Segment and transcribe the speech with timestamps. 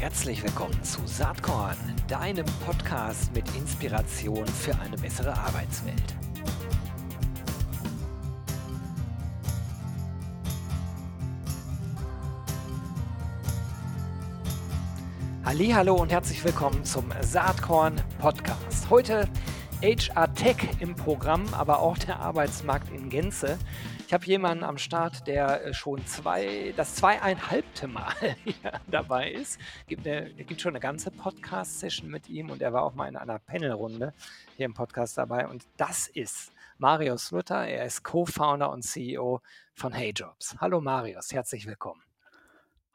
[0.00, 6.14] Herzlich willkommen zu Saatkorn, deinem Podcast mit Inspiration für eine bessere Arbeitswelt.
[15.44, 18.88] Hallo und herzlich willkommen zum Saatkorn Podcast.
[18.90, 19.28] Heute
[19.82, 23.58] HR Tech im Programm, aber auch der Arbeitsmarkt in Gänze.
[24.08, 29.60] Ich habe jemanden am Start, der äh, schon zwei, das zweieinhalbte Mal hier dabei ist.
[29.86, 33.38] Gibt gibt schon eine ganze Podcast-Session mit ihm und er war auch mal in einer
[33.38, 34.14] Panelrunde
[34.56, 35.46] hier im Podcast dabei.
[35.46, 37.66] Und das ist Marius Luther.
[37.66, 39.42] Er ist Co-Founder und CEO
[39.74, 40.56] von HeyJobs.
[40.58, 42.07] Hallo Marius, herzlich willkommen.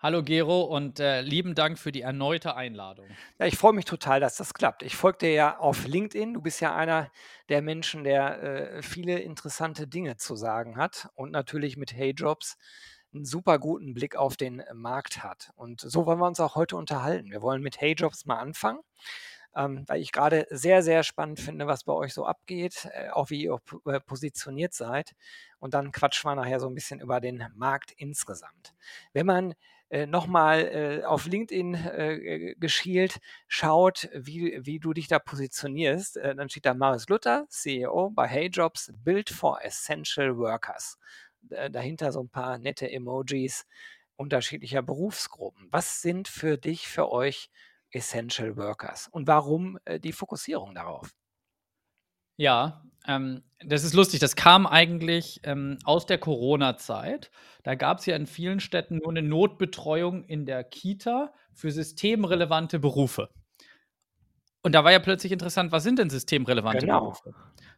[0.04, 3.08] Hallo Gero und äh, lieben Dank für die erneute Einladung.
[3.40, 4.84] Ja, ich freue mich total, dass das klappt.
[4.84, 6.34] Ich folge dir ja auf LinkedIn.
[6.34, 7.10] Du bist ja einer
[7.48, 12.58] der Menschen, der äh, viele interessante Dinge zu sagen hat und natürlich mit Hey Jobs
[13.14, 15.52] einen super guten Blick auf den Markt hat.
[15.56, 17.32] Und so wollen wir uns auch heute unterhalten.
[17.32, 18.82] Wir wollen mit Hey Jobs mal anfangen.
[19.56, 23.30] Ähm, weil ich gerade sehr, sehr spannend finde, was bei euch so abgeht, äh, auch
[23.30, 25.14] wie ihr äh, positioniert seid.
[25.60, 28.74] Und dann quatschen wir nachher so ein bisschen über den Markt insgesamt.
[29.14, 29.54] Wenn man
[29.94, 36.34] äh, nochmal äh, auf LinkedIn äh, geschielt, schaut, wie, wie du dich da positionierst, äh,
[36.36, 40.98] dann steht da Marius Luther, CEO bei HeyJobs, Build for Essential Workers.
[41.70, 43.68] dahinter so ein paar nette Emojis
[44.16, 45.68] unterschiedlicher Berufsgruppen.
[45.70, 47.52] Was sind für dich, für euch
[47.92, 51.12] Essential Workers und warum äh, die Fokussierung darauf?
[52.38, 54.20] Ja, ähm, das ist lustig.
[54.20, 57.32] Das kam eigentlich ähm, aus der Corona-Zeit.
[57.64, 62.80] Da gab es ja in vielen Städten nur eine Notbetreuung in der Kita für systemrelevante
[62.80, 63.30] Berufe.
[64.62, 67.02] Und da war ja plötzlich interessant, was sind denn systemrelevante genau.
[67.02, 67.34] Berufe?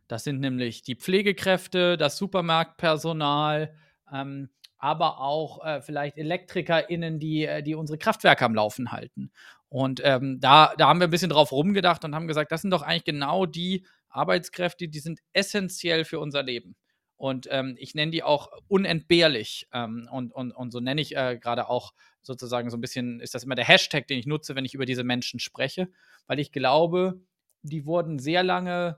[0.07, 3.73] Das sind nämlich die Pflegekräfte, das Supermarktpersonal,
[4.13, 9.31] ähm, aber auch äh, vielleicht ElektrikerInnen, die, äh, die unsere Kraftwerke am Laufen halten.
[9.67, 12.71] Und ähm, da, da haben wir ein bisschen drauf rumgedacht und haben gesagt, das sind
[12.71, 13.85] doch eigentlich genau die
[14.15, 16.75] Arbeitskräfte, die sind essentiell für unser Leben.
[17.17, 19.67] Und ähm, ich nenne die auch unentbehrlich.
[19.73, 23.35] Ähm, und, und, und so nenne ich äh, gerade auch sozusagen so ein bisschen, ist
[23.35, 25.89] das immer der Hashtag, den ich nutze, wenn ich über diese Menschen spreche,
[26.27, 27.21] weil ich glaube,
[27.61, 28.97] die wurden sehr lange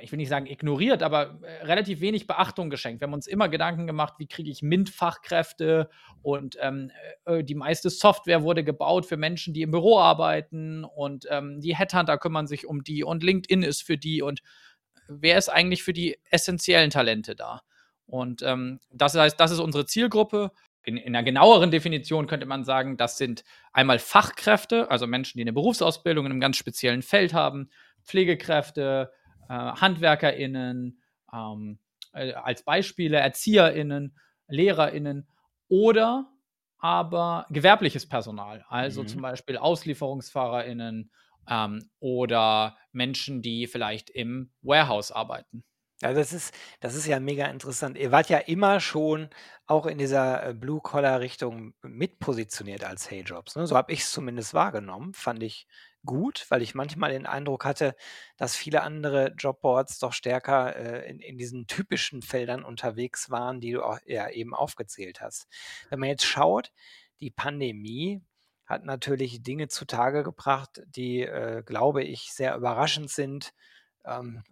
[0.00, 3.00] ich will nicht sagen ignoriert, aber äh, relativ wenig Beachtung geschenkt.
[3.00, 5.88] Wir haben uns immer Gedanken gemacht, wie kriege ich MINT-Fachkräfte
[6.20, 6.90] und ähm,
[7.26, 11.76] äh, die meiste Software wurde gebaut für Menschen, die im Büro arbeiten und ähm, die
[11.76, 14.42] Headhunter kümmern sich um die und LinkedIn ist für die und
[15.06, 17.62] wer ist eigentlich für die essentiellen Talente da?
[18.06, 20.50] Und ähm, das heißt, das ist unsere Zielgruppe.
[20.84, 25.44] In, in, einer genaueren Definition könnte man sagen, das sind einmal Fachkräfte, also Menschen, die
[25.44, 27.70] eine Berufsausbildung in einem ganz speziellen Feld haben,
[28.02, 29.12] Pflegekräfte,
[29.52, 30.98] äh, HandwerkerInnen,
[31.30, 31.78] ähm,
[32.14, 34.16] äh, als Beispiele ErzieherInnen,
[34.48, 35.28] LehrerInnen
[35.68, 36.28] oder
[36.78, 39.08] aber gewerbliches Personal, also mhm.
[39.08, 41.12] zum Beispiel AuslieferungsfahrerInnen
[41.48, 45.64] ähm, oder Menschen, die vielleicht im Warehouse arbeiten.
[46.00, 47.96] Ja, das ist, das ist ja mega interessant.
[47.96, 49.28] Ihr wart ja immer schon
[49.66, 53.54] auch in dieser äh, Blue-Collar-Richtung mitpositioniert als Hey-Jobs.
[53.54, 53.66] Ne?
[53.66, 55.14] So habe ich es zumindest wahrgenommen.
[55.14, 55.68] Fand ich
[56.04, 57.94] gut, weil ich manchmal den Eindruck hatte,
[58.36, 63.72] dass viele andere Jobboards doch stärker äh, in, in diesen typischen Feldern unterwegs waren, die
[63.72, 65.48] du auch ja, eben aufgezählt hast.
[65.90, 66.72] Wenn man jetzt schaut,
[67.20, 68.22] die Pandemie
[68.66, 73.52] hat natürlich Dinge zutage gebracht, die, äh, glaube ich, sehr überraschend sind.
[74.04, 74.42] Ähm,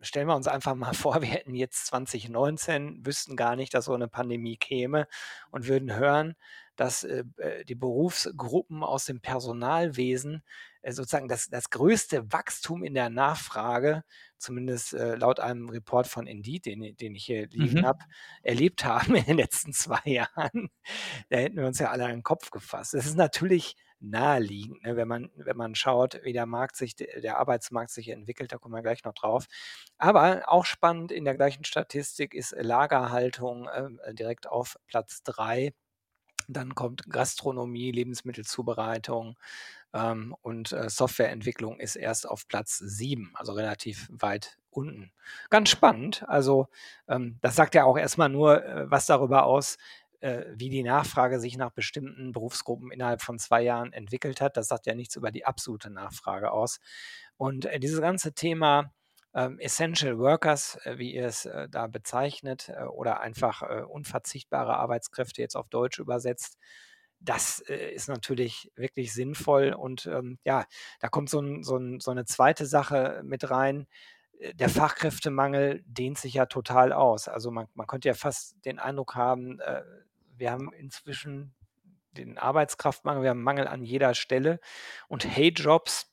[0.00, 3.94] stellen wir uns einfach mal vor, wir hätten jetzt 2019, wüssten gar nicht, dass so
[3.94, 5.06] eine Pandemie käme
[5.50, 6.34] und würden hören,
[6.80, 10.42] dass äh, äh, die Berufsgruppen aus dem Personalwesen
[10.80, 14.02] äh, sozusagen das, das größte Wachstum in der Nachfrage,
[14.38, 17.84] zumindest äh, laut einem Report von Indeed, den, den ich hier liegen mhm.
[17.84, 17.98] habe,
[18.42, 20.70] erlebt haben in den letzten zwei Jahren.
[21.28, 22.94] Da hätten wir uns ja alle an den Kopf gefasst.
[22.94, 27.36] Das ist natürlich naheliegend, ne, wenn, man, wenn man schaut, wie der Markt sich, der
[27.36, 29.48] Arbeitsmarkt sich entwickelt, da kommen wir gleich noch drauf.
[29.98, 35.74] Aber auch spannend in der gleichen Statistik ist Lagerhaltung äh, direkt auf Platz 3
[36.52, 39.36] dann kommt Gastronomie, Lebensmittelzubereitung
[39.92, 45.12] ähm, und äh, Softwareentwicklung ist erst auf Platz 7, also relativ weit unten.
[45.50, 46.24] Ganz spannend.
[46.28, 46.68] Also
[47.08, 49.78] ähm, das sagt ja auch erstmal nur äh, was darüber aus,
[50.20, 54.56] äh, wie die Nachfrage sich nach bestimmten Berufsgruppen innerhalb von zwei Jahren entwickelt hat.
[54.56, 56.80] Das sagt ja nichts über die absolute Nachfrage aus.
[57.36, 58.92] Und äh, dieses ganze Thema
[59.32, 65.40] Essential Workers, äh, wie ihr es äh, da bezeichnet, äh, oder einfach äh, unverzichtbare Arbeitskräfte
[65.40, 66.58] jetzt auf Deutsch übersetzt.
[67.20, 70.64] Das äh, ist natürlich wirklich sinnvoll und ähm, ja,
[71.00, 73.86] da kommt so, ein, so, ein, so, eine zweite Sache mit rein.
[74.38, 77.28] Äh, der Fachkräftemangel dehnt sich ja total aus.
[77.28, 79.60] Also man, man könnte ja fast den Eindruck haben,
[80.36, 81.54] wir haben inzwischen
[82.12, 84.58] den Arbeitskraftmangel, wir haben Mangel an jeder Stelle
[85.08, 86.10] und Hey Jobs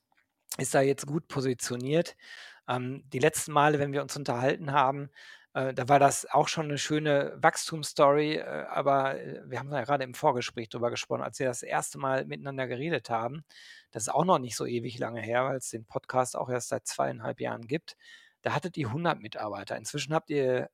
[0.58, 2.16] ist da jetzt gut positioniert.
[2.68, 5.10] Ähm, die letzten Male, wenn wir uns unterhalten haben,
[5.54, 9.84] äh, da war das auch schon eine schöne Wachstumsstory, äh, aber äh, wir haben ja
[9.84, 13.44] gerade im Vorgespräch drüber gesprochen, als wir das erste Mal miteinander geredet haben.
[13.92, 16.70] Das ist auch noch nicht so ewig lange her, weil es den Podcast auch erst
[16.70, 17.96] seit zweieinhalb Jahren gibt.
[18.44, 19.76] Da hattet ihr 100 Mitarbeiter.
[19.78, 20.70] Inzwischen habt ihr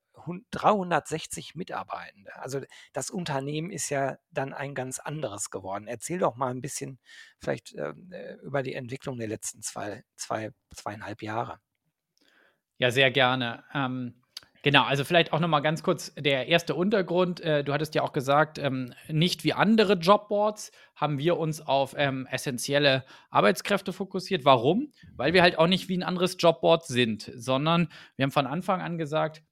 [0.51, 2.35] 360 Mitarbeitende.
[2.35, 2.61] Also
[2.91, 5.87] das Unternehmen ist ja dann ein ganz anderes geworden.
[5.87, 6.99] Erzähl doch mal ein bisschen
[7.39, 11.59] vielleicht ähm, äh, über die Entwicklung der letzten zwei, zwei, zweieinhalb Jahre.
[12.77, 13.63] Ja, sehr gerne.
[13.73, 14.13] Ähm,
[14.63, 17.39] genau, also vielleicht auch noch mal ganz kurz der erste Untergrund.
[17.41, 21.93] Äh, du hattest ja auch gesagt, ähm, nicht wie andere Jobboards haben wir uns auf
[21.97, 24.43] ähm, essentielle Arbeitskräfte fokussiert.
[24.45, 24.91] Warum?
[25.15, 28.81] Weil wir halt auch nicht wie ein anderes Jobboard sind, sondern wir haben von Anfang
[28.81, 29.43] an gesagt,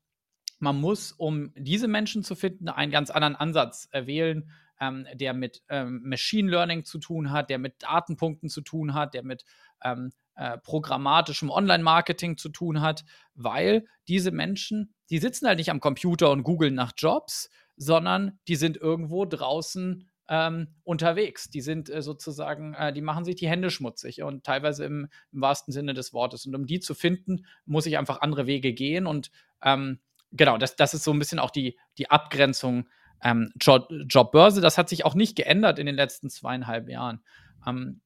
[0.60, 5.34] man muss, um diese Menschen zu finden, einen ganz anderen Ansatz äh, wählen, ähm, der
[5.34, 9.44] mit ähm, Machine Learning zu tun hat, der mit Datenpunkten zu tun hat, der mit
[9.84, 13.06] ähm, äh, programmatischem Online-Marketing zu tun hat,
[13.36, 18.56] weil diese Menschen, die sitzen halt nicht am Computer und googeln nach Jobs, sondern die
[18.56, 21.52] sind irgendwo draußen ähm, unterwegs.
[21.52, 25.42] Die sind äh, sozusagen, äh, die machen sich die Hände schmutzig und teilweise im, im,
[25.42, 26.48] wahrsten Sinne des Wortes.
[26.48, 29.06] Und um die zu finden, muss ich einfach andere Wege gehen.
[29.06, 29.30] Und
[29.62, 30.00] ähm,
[30.32, 32.90] genau, das, das ist so ein bisschen auch die, die Abgrenzung
[33.22, 34.60] ähm, Job, Jobbörse.
[34.60, 37.22] Das hat sich auch nicht geändert in den letzten zweieinhalb Jahren.
[37.68, 38.02] Ähm,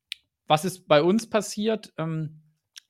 [0.47, 1.93] was ist bei uns passiert?
[1.97, 2.41] Ähm,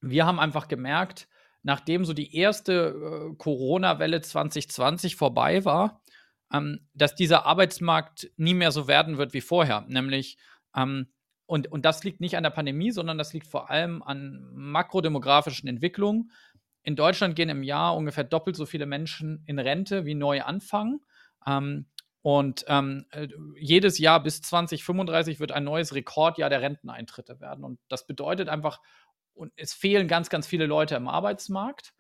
[0.02, 1.28] wir haben einfach gemerkt,
[1.64, 6.02] nachdem so die erste äh, Corona-Welle 2020 vorbei war,
[6.54, 9.86] ähm, dass dieser Arbeitsmarkt nie mehr so werden wird wie vorher.
[9.88, 10.38] Nämlich,
[10.76, 11.08] ähm,
[11.48, 15.68] und, und das liegt nicht an der Pandemie, sondern das liegt vor allem an makrodemografischen
[15.68, 16.32] Entwicklungen.
[16.84, 21.02] In Deutschland gehen im Jahr ungefähr doppelt so viele Menschen in Rente wie neu anfangen.
[21.48, 21.88] Ähm,
[22.26, 27.64] und ähm, äh, jedes Jahr bis 2035 wird ein neues Rekordjahr der Renteneintritte werden.
[27.64, 28.82] Und das bedeutet einfach,
[29.36, 31.94] und es fehlen ganz, ganz viele Leute im Arbeitsmarkt.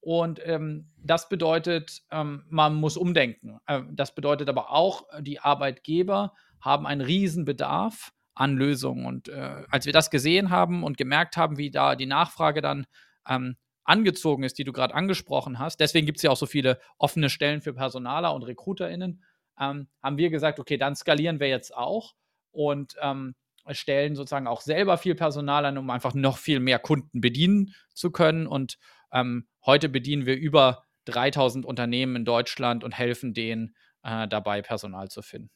[0.00, 3.60] Und ähm, das bedeutet, ähm, man muss umdenken.
[3.68, 9.06] Äh, das bedeutet aber auch, die Arbeitgeber haben einen riesen Bedarf an Lösungen.
[9.06, 12.88] Und äh, als wir das gesehen haben und gemerkt haben, wie da die Nachfrage dann
[13.28, 16.80] ähm, angezogen ist, die du gerade angesprochen hast, deswegen gibt es ja auch so viele
[16.98, 19.22] offene Stellen für Personaler und RekruterInnen,
[19.60, 22.14] ähm, haben wir gesagt, okay, dann skalieren wir jetzt auch
[22.50, 23.34] und ähm,
[23.70, 28.10] stellen sozusagen auch selber viel Personal an, um einfach noch viel mehr Kunden bedienen zu
[28.10, 28.46] können.
[28.46, 28.78] Und
[29.12, 35.08] ähm, heute bedienen wir über 3000 Unternehmen in Deutschland und helfen denen äh, dabei, Personal
[35.08, 35.50] zu finden.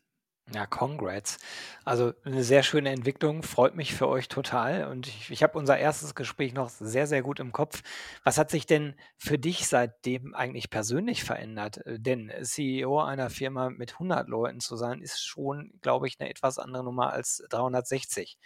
[0.52, 1.38] Ja, congrats.
[1.86, 4.88] Also eine sehr schöne Entwicklung, freut mich für euch total.
[4.90, 7.82] Und ich, ich habe unser erstes Gespräch noch sehr, sehr gut im Kopf.
[8.24, 11.78] Was hat sich denn für dich seitdem eigentlich persönlich verändert?
[11.86, 16.28] Äh, denn CEO einer Firma mit 100 Leuten zu sein, ist schon, glaube ich, eine
[16.28, 18.36] etwas andere Nummer als 360.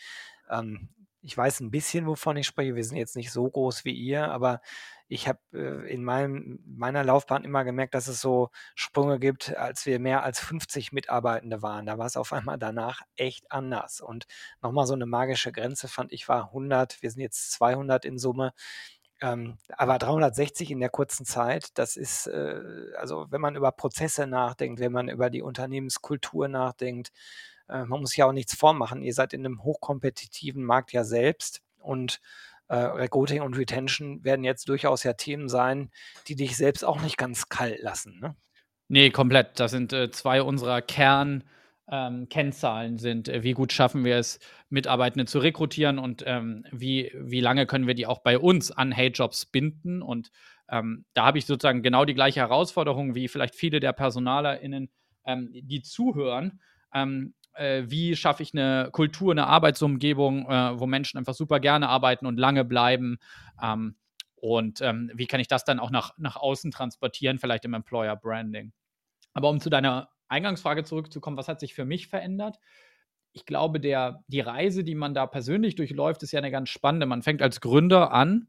[0.48, 0.88] Ähm,
[1.28, 2.75] ich weiß ein bisschen, wovon ich spreche.
[2.75, 4.62] Wir sind jetzt nicht so groß wie ihr, aber
[5.08, 9.84] ich habe äh, in meinem, meiner Laufbahn immer gemerkt, dass es so Sprünge gibt, als
[9.84, 11.84] wir mehr als 50 Mitarbeitende waren.
[11.84, 14.00] Da war es auf einmal danach echt anders.
[14.00, 14.26] Und
[14.62, 17.02] nochmal so eine magische Grenze fand ich war 100.
[17.02, 18.54] Wir sind jetzt 200 in Summe.
[19.20, 22.60] Ähm, aber 360 in der kurzen Zeit, das ist, äh,
[22.96, 27.12] also wenn man über Prozesse nachdenkt, wenn man über die Unternehmenskultur nachdenkt,
[27.69, 29.03] äh, man muss ja auch nichts vormachen.
[29.03, 32.20] Ihr seid in einem hochkompetitiven Markt ja selbst und
[32.69, 35.91] äh, Recruiting und Retention werden jetzt durchaus ja Themen sein,
[36.27, 38.19] die dich selbst auch nicht ganz kalt lassen.
[38.20, 38.37] Ne?
[38.89, 39.58] Nee, komplett.
[39.60, 41.44] Das sind äh, zwei unserer Kern-
[41.91, 47.10] ähm, Kennzahlen sind, äh, wie gut schaffen wir es, Mitarbeitende zu rekrutieren und ähm, wie,
[47.15, 50.03] wie lange können wir die auch bei uns an Hey-Jobs binden.
[50.03, 50.31] Und
[50.69, 54.91] ähm, da habe ich sozusagen genau die gleiche Herausforderung wie vielleicht viele der PersonalerInnen,
[55.25, 56.60] ähm, die zuhören.
[57.58, 62.27] Äh, wie schaffe ich eine Kultur, eine Arbeitsumgebung, äh, wo Menschen einfach super gerne arbeiten
[62.27, 63.19] und lange bleiben.
[63.62, 63.96] Ähm,
[64.36, 68.17] und ähm, wie kann ich das dann auch nach, nach außen transportieren, vielleicht im Employer
[68.17, 68.72] Branding.
[69.34, 72.58] Aber um zu deiner Eingangsfrage zurückzukommen, was hat sich für mich verändert?
[73.32, 77.06] Ich glaube, der, die Reise, die man da persönlich durchläuft, ist ja eine ganz spannende.
[77.06, 78.48] Man fängt als Gründer an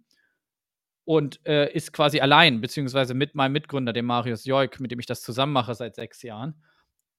[1.06, 5.06] und äh, ist quasi allein, beziehungsweise mit meinem Mitgründer, dem Marius Joik, mit dem ich
[5.06, 6.64] das zusammen mache seit sechs Jahren.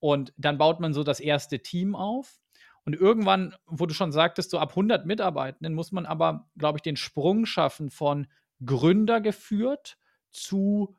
[0.01, 2.41] Und dann baut man so das erste Team auf.
[2.85, 6.83] Und irgendwann, wo du schon sagtest, so ab 100 Mitarbeitenden muss man aber, glaube ich,
[6.83, 8.27] den Sprung schaffen von
[8.65, 9.99] Gründer geführt
[10.31, 10.97] zu,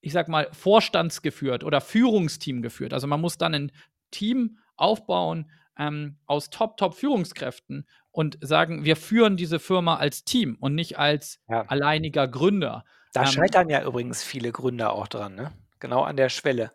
[0.00, 2.92] ich sag mal, Vorstandsgeführt oder Führungsteam geführt.
[2.92, 3.72] Also man muss dann ein
[4.10, 10.98] Team aufbauen ähm, aus Top-Top-Führungskräften und sagen, wir führen diese Firma als Team und nicht
[10.98, 11.62] als ja.
[11.62, 12.84] alleiniger Gründer.
[13.12, 15.52] Da ähm, scheitern ja übrigens viele Gründer auch dran, ne?
[15.80, 16.72] Genau an der Schwelle.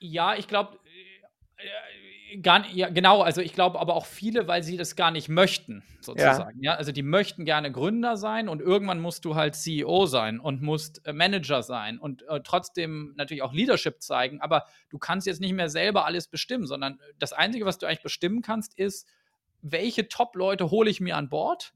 [0.00, 0.78] Ja, ich glaube,
[2.42, 5.82] gar, ja, genau, also ich glaube aber auch viele, weil sie das gar nicht möchten,
[6.00, 6.62] sozusagen.
[6.62, 6.72] Ja.
[6.72, 6.78] ja.
[6.78, 11.06] also die möchten gerne Gründer sein und irgendwann musst du halt CEO sein und musst
[11.06, 15.52] äh, Manager sein und äh, trotzdem natürlich auch Leadership zeigen, aber du kannst jetzt nicht
[15.52, 19.08] mehr selber alles bestimmen, sondern das Einzige, was du eigentlich bestimmen kannst, ist,
[19.62, 21.72] welche Top-Leute hole ich mir an Bord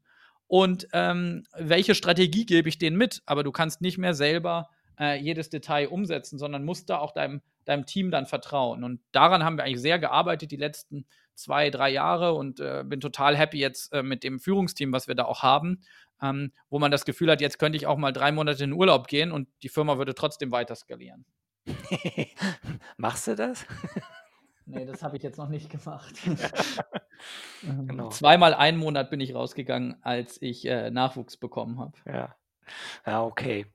[0.47, 4.69] und ähm, welche Strategie gebe ich denen mit, aber du kannst nicht mehr selber
[4.99, 8.85] äh, jedes Detail umsetzen, sondern musst da auch deinem, deinem Team dann vertrauen.
[8.85, 13.01] Und daran haben wir eigentlich sehr gearbeitet die letzten zwei, drei Jahre und äh, bin
[13.01, 15.83] total happy jetzt äh, mit dem Führungsteam, was wir da auch haben,
[16.21, 19.07] ähm, wo man das Gefühl hat, jetzt könnte ich auch mal drei Monate in Urlaub
[19.07, 21.25] gehen und die Firma würde trotzdem weiter skalieren.
[22.97, 23.67] Machst du das?
[24.67, 26.15] nee, das habe ich jetzt noch nicht gemacht.
[27.67, 28.11] Ähm, genau.
[28.11, 31.99] Zweimal einen Monat bin ich rausgegangen, als ich äh, Nachwuchs bekommen habe.
[32.07, 32.37] Ja.
[33.07, 33.67] Ja, okay.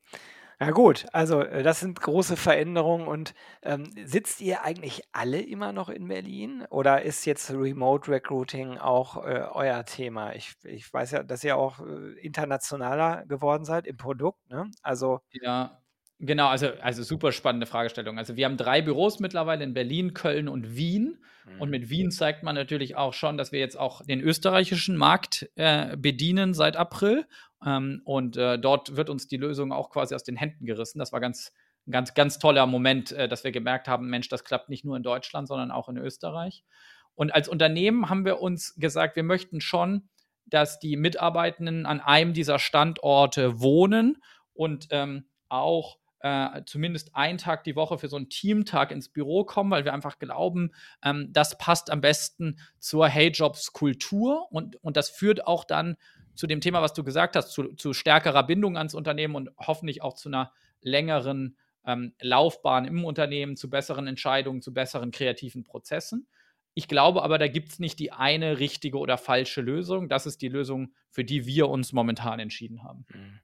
[0.63, 5.73] Ja gut, also äh, das sind große Veränderungen und ähm, sitzt ihr eigentlich alle immer
[5.73, 10.33] noch in Berlin oder ist jetzt Remote Recruiting auch äh, euer Thema?
[10.35, 14.71] Ich, ich weiß ja, dass ihr auch äh, internationaler geworden seid im Produkt, ne?
[14.81, 15.81] Also Ja,
[16.19, 18.17] genau, also, also super spannende Fragestellung.
[18.17, 21.17] Also wir haben drei Büros mittlerweile in Berlin, Köln und Wien.
[21.59, 21.71] Und mhm.
[21.71, 25.97] mit Wien zeigt man natürlich auch schon, dass wir jetzt auch den österreichischen Markt äh,
[25.97, 27.25] bedienen seit April.
[27.65, 30.99] Ähm, und äh, dort wird uns die Lösung auch quasi aus den Händen gerissen.
[30.99, 31.53] Das war ganz,
[31.89, 35.03] ganz, ganz toller Moment, äh, dass wir gemerkt haben, Mensch, das klappt nicht nur in
[35.03, 36.63] Deutschland, sondern auch in Österreich.
[37.15, 40.09] Und als Unternehmen haben wir uns gesagt, wir möchten schon,
[40.45, 44.17] dass die Mitarbeitenden an einem dieser Standorte wohnen
[44.53, 49.43] und ähm, auch äh, zumindest einen Tag die Woche für so einen Teamtag ins Büro
[49.43, 50.71] kommen, weil wir einfach glauben,
[51.03, 55.97] ähm, das passt am besten zur Hey Jobs Kultur und, und das führt auch dann
[56.35, 60.01] zu dem Thema, was du gesagt hast, zu, zu stärkerer Bindung ans Unternehmen und hoffentlich
[60.01, 66.27] auch zu einer längeren ähm, Laufbahn im Unternehmen, zu besseren Entscheidungen, zu besseren kreativen Prozessen.
[66.75, 70.09] Ich glaube aber, da gibt es nicht die eine richtige oder falsche Lösung.
[70.09, 73.05] Das ist die Lösung, für die wir uns momentan entschieden haben.
[73.13, 73.39] Mhm.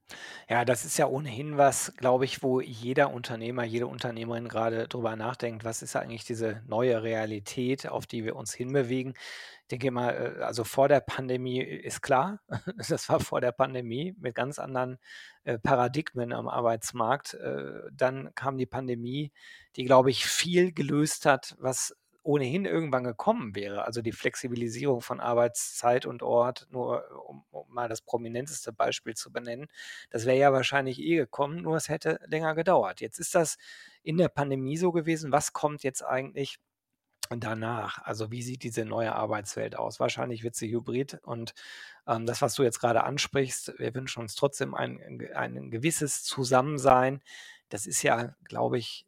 [0.49, 5.15] Ja, das ist ja ohnehin was, glaube ich, wo jeder Unternehmer, jede Unternehmerin gerade drüber
[5.15, 9.13] nachdenkt, was ist eigentlich diese neue Realität, auf die wir uns hinbewegen.
[9.61, 12.39] Ich denke mal, äh, also vor der Pandemie ist klar,
[12.89, 14.97] das war vor der Pandemie mit ganz anderen
[15.43, 17.35] äh, Paradigmen am Arbeitsmarkt.
[17.35, 19.31] Äh, dann kam die Pandemie,
[19.75, 21.95] die, glaube ich, viel gelöst hat, was
[22.29, 27.89] ohnehin irgendwann gekommen wäre, also die Flexibilisierung von Arbeitszeit und Ort, nur um, um mal
[27.89, 29.65] das prominenteste Beispiel zu benennen,
[30.11, 33.01] das wäre ja wahrscheinlich eh gekommen, nur es hätte länger gedauert.
[33.01, 33.57] Jetzt ist das
[34.03, 35.31] in der Pandemie so gewesen.
[35.31, 36.59] Was kommt jetzt eigentlich
[37.31, 37.97] danach?
[38.03, 39.99] Also wie sieht diese neue Arbeitswelt aus?
[39.99, 41.55] Wahrscheinlich wird sie hybrid und
[42.05, 47.23] ähm, das, was du jetzt gerade ansprichst, wir wünschen uns trotzdem ein, ein gewisses Zusammensein.
[47.69, 49.07] Das ist ja, glaube ich,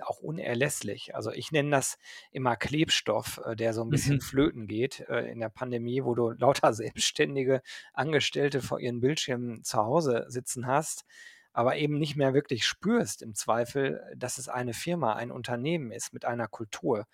[0.00, 1.14] auch unerlässlich.
[1.14, 1.98] Also ich nenne das
[2.30, 4.20] immer Klebstoff, äh, der so ein bisschen mhm.
[4.20, 7.62] flöten geht äh, in der Pandemie, wo du lauter selbstständige
[7.92, 11.04] Angestellte vor ihren Bildschirmen zu Hause sitzen hast,
[11.52, 16.12] aber eben nicht mehr wirklich spürst im Zweifel, dass es eine Firma, ein Unternehmen ist
[16.12, 17.06] mit einer Kultur.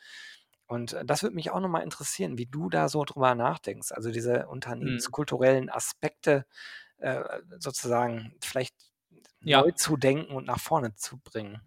[0.67, 3.93] Und das würde mich auch nochmal interessieren, wie du da so drüber nachdenkst.
[3.93, 4.49] Also diese mhm.
[4.51, 6.47] unternehmenskulturellen Aspekte
[6.99, 7.23] äh,
[7.59, 8.75] sozusagen vielleicht
[9.41, 9.61] ja.
[9.61, 11.61] neu zu denken und nach vorne zu bringen.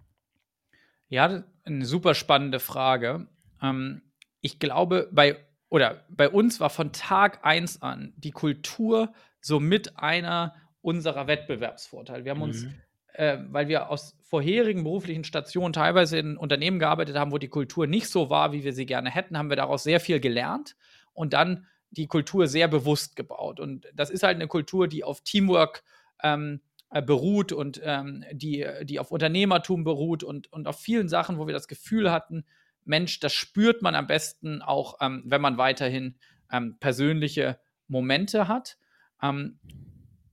[1.10, 3.28] Ja, eine super spannende Frage.
[3.62, 4.02] Ähm,
[4.42, 5.38] ich glaube, bei
[5.70, 12.24] oder bei uns war von Tag eins an die Kultur somit einer unserer Wettbewerbsvorteile.
[12.24, 12.74] Wir haben uns, mhm.
[13.14, 17.88] äh, weil wir aus vorherigen beruflichen Stationen teilweise in Unternehmen gearbeitet haben, wo die Kultur
[17.88, 20.76] nicht so war, wie wir sie gerne hätten, haben wir daraus sehr viel gelernt
[21.14, 23.60] und dann die Kultur sehr bewusst gebaut.
[23.60, 25.84] Und das ist halt eine Kultur, die auf Teamwork
[26.24, 31.38] ähm, äh, beruht und ähm, die, die auf Unternehmertum beruht und, und auf vielen Sachen,
[31.38, 32.46] wo wir das Gefühl hatten,
[32.86, 36.16] Mensch, das spürt man am besten auch, ähm, wenn man weiterhin
[36.52, 38.78] ähm, persönliche Momente hat.
[39.22, 39.60] Ähm,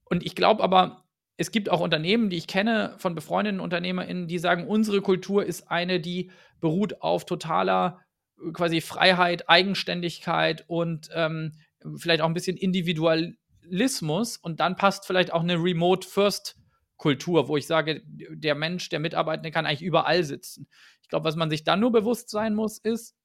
[0.05, 1.05] und ich glaube aber,
[1.37, 5.71] es gibt auch Unternehmen, die ich kenne von befreundeten UnternehmerInnen, die sagen, unsere Kultur ist
[5.71, 6.31] eine, die
[6.61, 8.01] beruht auf totaler
[8.39, 11.53] äh, quasi Freiheit, Eigenständigkeit und ähm,
[11.97, 17.67] vielleicht auch ein bisschen Individual, Kapitalismus und dann passt vielleicht auch eine Remote-First-Kultur, wo ich
[17.67, 20.69] sage, der Mensch, der Mitarbeitende kann eigentlich überall sitzen.
[21.03, 23.17] Ich glaube, was man sich dann nur bewusst sein muss, ist,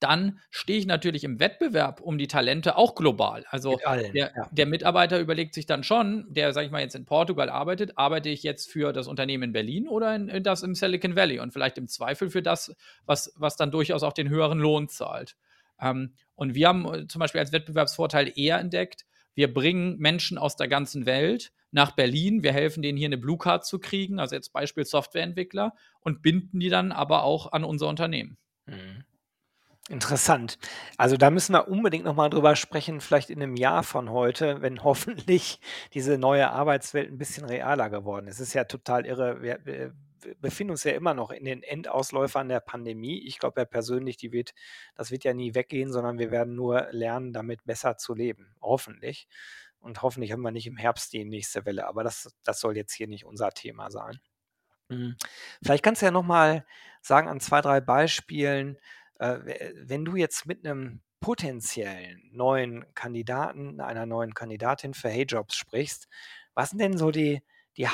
[0.00, 3.44] dann stehe ich natürlich im Wettbewerb um die Talente auch global.
[3.48, 4.48] Also allen, der, ja.
[4.52, 8.28] der, Mitarbeiter überlegt sich dann schon, der, sage ich mal, jetzt in Portugal arbeitet, arbeite
[8.28, 11.52] ich jetzt für das Unternehmen in Berlin oder in, in das im Silicon Valley und
[11.52, 15.34] vielleicht im Zweifel für das, was, was dann durchaus auch den höheren Lohn zahlt.
[15.80, 19.04] Ähm, und wir haben äh, zum Beispiel als Wettbewerbsvorteil eher entdeckt,
[19.38, 22.42] wir bringen Menschen aus der ganzen Welt nach Berlin.
[22.42, 26.58] Wir helfen denen hier eine Blue Card zu kriegen, also jetzt Beispiel Softwareentwickler, und binden
[26.58, 28.36] die dann aber auch an unser Unternehmen.
[28.66, 29.04] Mhm.
[29.88, 30.58] Interessant.
[30.96, 34.60] Also, da müssen wir unbedingt noch mal drüber sprechen, vielleicht in 'nem Jahr von heute,
[34.60, 35.60] wenn hoffentlich
[35.94, 38.40] diese neue Arbeitswelt 'n bisschen realer geworden ist.
[38.40, 39.40] Es ist ja total irre.
[39.40, 39.94] Wir
[40.40, 43.18] befinden uns ja immer noch in den Endausläufern der Pandemie.
[43.26, 44.52] Ich glaube ja persönlich, die wird
[44.94, 49.28] das wird ja nie weggehen, sondern wir werden nur lernen, damit besser zu leben, hoffentlich.
[49.80, 52.94] Und hoffentlich haben wir nicht im Herbst die nächste Welle, aber das das soll jetzt
[52.94, 54.20] hier nicht unser Thema sein.
[54.90, 55.16] Hm,
[55.62, 56.64] vielleicht kannst du ja noch mal
[57.02, 58.78] sagen an 2, 3 Beispielen,
[59.18, 65.56] äh, we wenn du jetzt mit 'nem potenziellen neuen Kandidaten, einer neuen Kandidatin für HeyJobs
[65.56, 66.08] sprichst,
[66.54, 67.42] was sind denn so die
[67.76, 67.88] die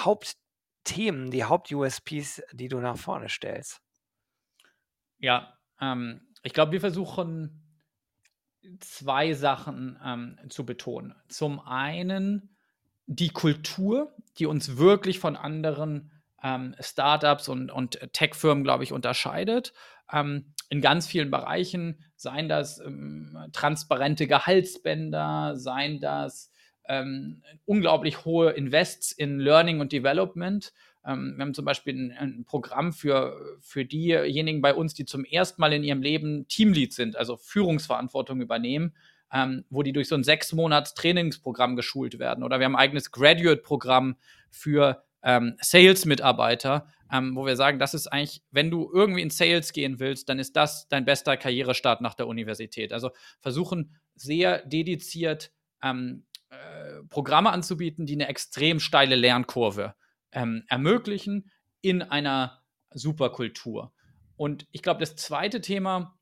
[0.87, 3.81] Hauptthemen, die Haupt-USPs, die du nach vorne stellst?
[5.19, 7.63] Ja, ähm, ich glaube, wir versuchen
[8.81, 11.15] 2 Sachen, ähm, zu betonen.
[11.29, 12.57] Zum einen
[13.07, 16.11] die Kultur, die uns wirklich von anderen,
[16.43, 19.73] ähm, Start-ups und und Tech-Firmen, glaube ich, unterscheidet,
[20.13, 26.51] ähm, in ganz vielen Bereichen, seien das, ähm, transparente Gehaltsbänder, seien das,
[26.89, 30.73] ähm, unglaublich hohe Invests in Learning und Development.
[31.07, 35.25] Ähm, wir haben zum Beispiel 'n 'n Programm für für diejenigen bei uns, die zum
[35.25, 38.95] ersten Mal in ihrem Leben Teamlead sind, also Führungsverantwortung übernehmen,
[39.33, 42.45] ähm, wo die durch so 'n 6 Monats-Trainingsprogramm geschult werden.
[42.45, 44.17] Oder wir haben 'n eigenes Graduate-Programm
[44.51, 49.73] für, ähm, Sales-Mitarbeiter, ähm, wo wir sagen, das ist eigentlich wenn du irgendwie in Sales
[49.73, 52.93] gehen willst, dann ist das dein bester Karrierestart nach der Universität.
[52.93, 53.11] Also,
[53.41, 55.51] versuchen sehr dediziert,
[55.83, 56.25] ähm,
[56.55, 59.95] äh, Programme anzubieten, die 'ne extrem steile Lernkurve,
[60.33, 61.51] ähm, ermöglichen
[61.83, 63.93] in einer super Kultur.
[64.37, 65.61] Und ich glaube, das 2.
[65.61, 66.19] Thema,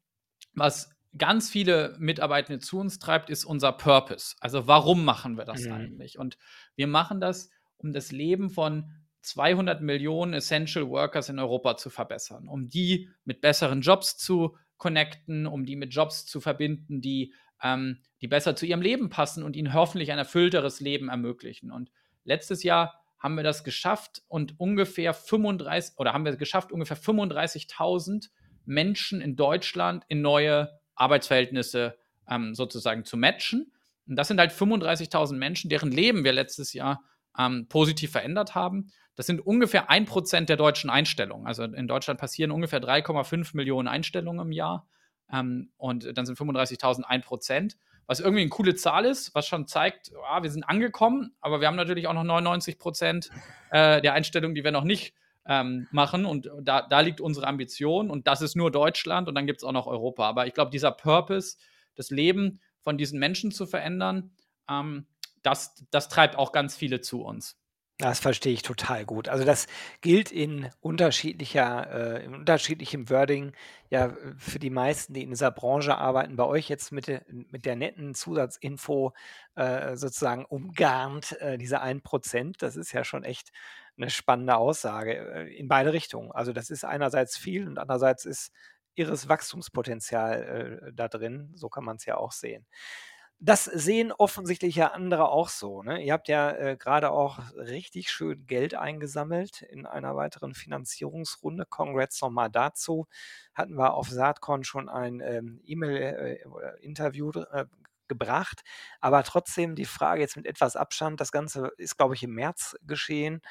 [0.54, 4.36] was ganz viele Mitarbeitende zu uns treibt, ist unser Purpose.
[4.40, 5.70] Also, warum machen wir das Mhm.
[5.70, 6.18] eigentlich?
[6.18, 6.38] Und
[6.76, 12.68] wir machen das, um das Leben von 200.000.000 Essential Workers in Europa zu verbessern, um
[12.68, 18.28] die mit besseren Jobs zu connecten, um die mit Jobs zu verbinden, die ähm, die
[18.28, 21.70] besser zu ihrem Leben passen und ihnen hoffentlich ein erfüllteres Leben ermöglichen.
[21.70, 21.90] Und
[22.24, 26.96] letztes Jahr haben wir das geschafft und ungefähr 35 oder haben wir es geschafft, ungefähr
[26.96, 28.30] 35.000
[28.64, 33.72] Menschen in Deutschland in neue Arbeitsverhältnisse, ähm, sozusagen zu matchen.
[34.06, 37.02] Und das sind halt 35.000 Menschen, deren Leben wir letztes Jahr,
[37.38, 38.92] ähm, positiv verändert haben.
[39.14, 41.46] Das sind ungefähr 1 % der deutschen Einstellungen.
[41.46, 44.88] Also, in Deutschland passieren ungefähr 3,5.000.000 Einstellungen im Jahr,
[45.32, 47.76] ähm, und dann sind 35.000 1 %,
[48.12, 51.68] was irgendwie 'ne coole Zahl ist, was schon zeigt, ah, wir sind angekommen, aber wir
[51.68, 53.30] haben natürlich auch noch 99 %,
[53.70, 55.14] äh, der Einstellungen, die wir noch nicht,
[55.46, 56.24] ähm, machen.
[56.26, 59.72] Und da da liegt unsere Ambition und das ist nur Deutschland und dann gibt's auch
[59.72, 60.28] noch Europa.
[60.28, 61.56] Aber ich glaube, dieser Purpose,
[61.96, 64.32] das Leben von diesen Menschen zu verändern,
[64.70, 65.06] ähm,
[65.42, 67.54] das das treibt auch ganz viele zu uns.
[68.02, 69.28] Das verstehe ich total gut.
[69.28, 69.68] Also, das
[70.00, 73.52] gilt in unterschiedlicher äh, in unterschiedlichem Wording,
[73.90, 76.34] ja, für die meisten, die in dieser Branche arbeiten.
[76.34, 79.12] Bei euch jetzt mit mit der netten Zusatzinfo,
[79.54, 82.60] äh, sozusagen umgarnt, äh, diese 1 %.
[82.60, 83.52] Das ist ja schon echt
[83.96, 85.14] 'ne spannende Aussage,
[85.46, 86.32] äh, in beide Richtungen.
[86.32, 88.50] Also, das ist einerseits viel und andererseits ist
[88.96, 91.52] irres Wachstumspotenzial, äh, da drin.
[91.54, 92.66] So kann man's ja auch sehen.
[93.44, 96.00] Das sehen offensichtlich ja andere auch so, ne?
[96.00, 101.66] Ihr habt ja, äh, grade auch richtig schön Geld eingesammelt in einer weiteren Finanzierungsrunde.
[101.68, 103.08] Congrats noch mal dazu.
[103.52, 107.66] Hatten wir auf Saatkorn schon ein, ähm, E-Mail äh, dr äh,
[108.06, 108.62] gebracht.
[109.00, 111.20] Aber trotzdem die Frage jetzt mit etwas Abstand.
[111.20, 113.42] Das Ganze ist, glaube ich, im März geschehen.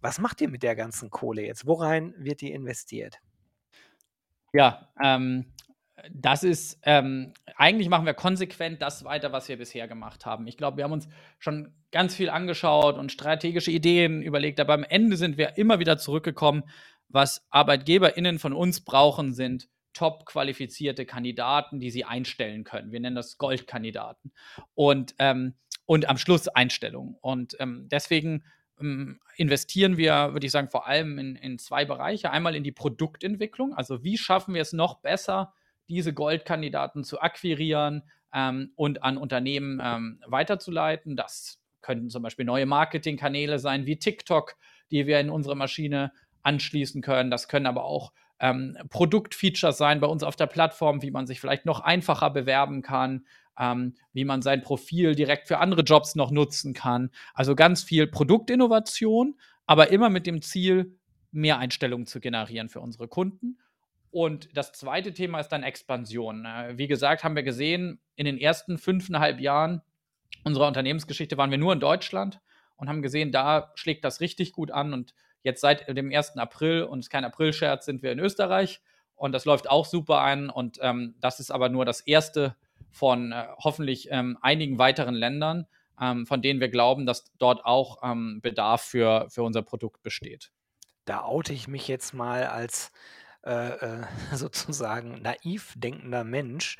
[0.00, 1.64] Was macht ihr mit der ganzen Kohle jetzt?
[1.64, 3.20] Worein wird die investiert?
[4.52, 5.52] Ja, ähm,
[6.10, 10.46] das ist ähm, eigentlich machen wir konsequent das weiter, was wir bisher gemacht haben.
[10.46, 14.84] Ich glaube, wir haben uns schon ganz viel angeschaut und strategische Ideen überlegt, aber am
[14.84, 16.64] Ende sind wir immer wieder zurückgekommen,
[17.08, 22.92] was ArbeitgeberInnen von uns brauchen, sind top-qualifizierte Kandidaten, die sie einstellen können.
[22.92, 24.32] Wir nennen das Goldkandidaten.
[24.74, 27.18] Und, ähm und am Schluss Einstellung.
[27.20, 28.44] Und, ähm, deswegen,
[28.78, 32.30] hm, investieren wir, würde ich sagen, vor allem in in 2 Bereiche.
[32.30, 33.74] Einmal in die Produktentwicklung.
[33.74, 35.52] Also, wie schaffen wir es noch besser,
[35.92, 38.02] diese Goldkandidaten zu akquirieren,
[38.34, 41.16] ähm, und an Unternehmen, ähm, weiterzuleiten?
[41.16, 44.56] Das könnten zum Beispiel neue Marketingkanäle sein wie TikTok,
[44.90, 47.30] die wir in unsere Maschine anschließen können.
[47.30, 51.40] Das können aber auch, ähm, Produktfeatures sein bei uns auf der Plattform, wie man sich
[51.40, 53.26] vielleicht noch einfacher bewerben kann,
[53.58, 57.10] ähm, wie man sein Profil direkt für andere Jobs noch nutzen kann.
[57.34, 60.96] Also, ganz viel Produktinnovation, aber immer mit dem Ziel,
[61.30, 63.58] mehr Einstellungen zu generieren für unsere Kunden.
[64.12, 65.00] Und das 2.
[65.12, 66.44] Thema ist dann Expansion.
[66.44, 69.82] Äh, wie gesagt, haben wir gesehen, in den ersten 5,5 Jahren
[70.44, 72.40] unserer Unternehmensgeschichte waren wir nur in Deutschland
[72.76, 74.92] und haben gesehen, da schlägt das richtig gut an.
[74.92, 76.36] Und jetzt seit dem 1.
[76.36, 78.82] April und ist kein Aprilscherz, sind wir in Österreich
[79.14, 80.50] und das läuft auch super ein.
[80.50, 82.54] Und ähm, das ist aber nur das erste
[82.90, 85.66] von äh, hoffentlich ähm, einigen weiteren Ländern,
[85.98, 90.50] ähm, von denen wir glauben, dass dort auch ähm, Bedarf für, für unser Produkt besteht.
[91.06, 92.92] Da oute ich mich jetzt mal als
[93.42, 96.78] äh, sozusagen naiv denkender Mensch.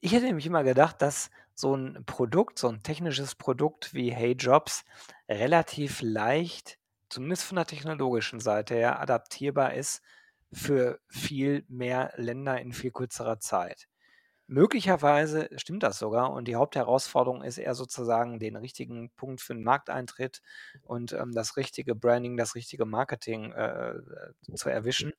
[0.00, 4.32] Ich hätte nämlich immer gedacht, dass so ein Produkt, so ein technisches Produkt wie Hey
[4.32, 4.84] Jobs
[5.28, 10.02] relativ leicht, zumindest von der technologischen Seite her, adaptierbar ist
[10.52, 13.88] für viel mehr Länder in viel kürzerer Zeit.
[14.48, 19.62] Möglicherweise stimmt das sogar und die Hauptherausforderung ist eher sozusagen den richtigen Punkt für 'n
[19.64, 20.40] Markteintritt
[20.82, 25.12] und, ähm, das richtige Branding, das richtige Marketing, äh, äh, zu erwischen.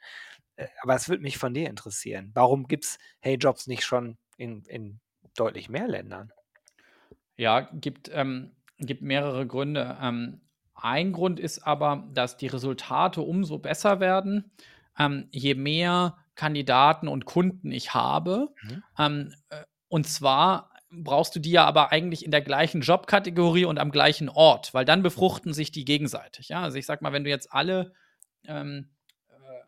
[0.58, 2.32] Äh, aber es würde mich von dir interessieren.
[2.34, 5.00] Warum gibt's Hey Jobs nicht schon in in
[5.36, 6.32] deutlich mehr Ländern?
[7.38, 9.98] Ja, gibt, ähm, gibt mehrere Gründe.
[10.02, 10.41] Ähm,
[10.74, 14.52] ein Grund ist aber, dass die Resultate umso besser werden,
[14.98, 18.50] ähm, je mehr Kandidaten und Kunden ich habe.
[18.63, 18.84] Mhm.
[18.98, 23.80] Ähm, äh, und zwar brauchst du die ja aber eigentlich in der gleichen Jobkategorie und
[23.80, 26.50] am gleichen Ort, weil dann befruchten sich die gegenseitig.
[26.50, 26.62] Ja?
[26.62, 27.93] Also ich sag mal, wenn du jetzt alle,
[28.46, 28.96] ähm, äh,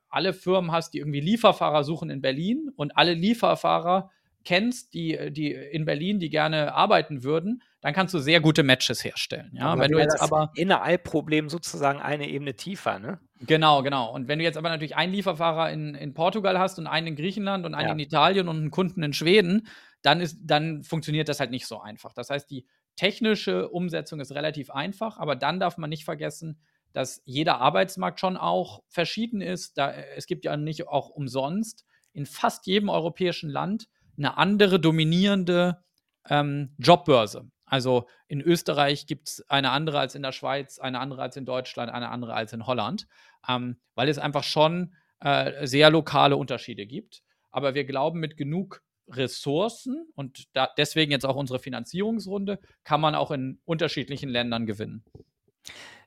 [0.09, 4.09] alle Firmen hast, die irgendwie Lieferfahrer suchen in Berlin und alle Lieferfahrer
[4.45, 9.03] kennst, die, die in Berlin, die gerne arbeiten würden, dann kannst du sehr gute Matches
[9.03, 9.51] herstellen.
[9.53, 13.19] Ja, aber wenn du jetzt aber Innerhalb-Problem sozusagen eine Ebene tiefer, ne?
[13.41, 14.11] Genau, genau.
[14.13, 17.15] Und wenn du jetzt aber natürlich einen Lieferfahrer in, in Portugal hast und einen in
[17.15, 17.93] Griechenland und einen ja.
[17.93, 19.67] in Italien und einen Kunden in Schweden,
[20.01, 22.13] dann ist, dann funktioniert das halt nicht so einfach.
[22.13, 26.59] Das heißt, die technische Umsetzung ist relativ einfach, aber dann darf man nicht vergessen,
[26.93, 29.77] dass jeder Arbeitsmarkt schon auch verschieden ist.
[29.77, 35.83] Da, es gibt ja nicht auch umsonst in fast jedem europäischen Land eine andere dominierende
[36.29, 37.49] ähm, Jobbörse.
[37.65, 41.45] Also in Österreich gibt es eine andere als in der Schweiz, eine andere als in
[41.45, 43.07] Deutschland, eine andere als in Holland,
[43.47, 47.21] ähm, weil es einfach schon äh, sehr lokale Unterschiede gibt.
[47.51, 53.15] Aber wir glauben, mit genug Ressourcen und da, deswegen jetzt auch unsere Finanzierungsrunde, kann man
[53.15, 55.03] auch in unterschiedlichen Ländern gewinnen.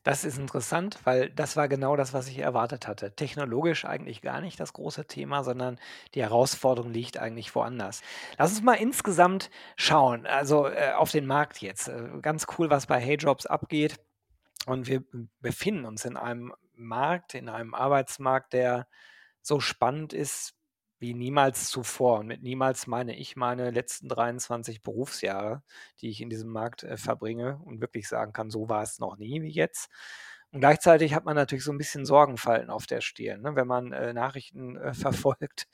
[0.02, 3.14] Das ist interessant, weil das war genau das, was ich erwartet hatte.
[3.14, 5.78] Technologisch eigentlich gar nicht das große Thema, sondern
[6.14, 8.02] die Herausforderung liegt eigentlich woanders.
[8.36, 11.86] Lass uns mal insgesamt schauen, also äh, auf den Markt jetzt.
[11.86, 14.00] Äh, ganz cool, was bei HeyJobs abgeht.
[14.66, 15.04] Und wir
[15.40, 18.88] befinden uns in einem Markt, in einem Arbeitsmarkt, der
[19.40, 20.54] so spannend ist
[21.02, 22.20] wie niemals zuvor.
[22.20, 25.62] Und mit niemals meine ich meine letzten 23 Berufsjahre,
[26.00, 29.18] die ich in diesem Markt äh, verbringe und wirklich sagen kann, so war es noch
[29.18, 29.90] nie wie jetzt.
[30.52, 33.40] Und gleichzeitig hat man natürlich so ein bisschen Sorgenfalten auf der Stirn.
[33.40, 33.56] Ne?
[33.56, 35.66] Wenn man äh, Nachrichten äh, verfolgt,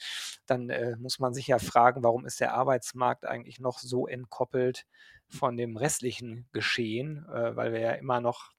[0.46, 4.86] dann äh, muss man sich ja fragen, warum ist der Arbeitsmarkt eigentlich noch so entkoppelt
[5.28, 8.52] von dem restlichen Geschehen, äh, weil wir ja immer noch